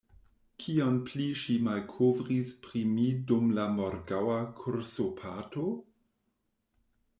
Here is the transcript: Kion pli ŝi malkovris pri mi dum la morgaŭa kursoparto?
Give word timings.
Kion 0.61 0.95
pli 1.09 1.27
ŝi 1.41 1.57
malkovris 1.67 2.55
pri 2.63 2.81
mi 2.95 3.05
dum 3.33 3.53
la 3.59 3.67
morgaŭa 3.77 4.41
kursoparto? 4.63 5.69